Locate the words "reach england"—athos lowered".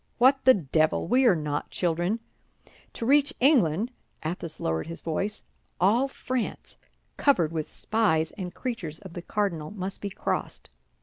3.05-4.87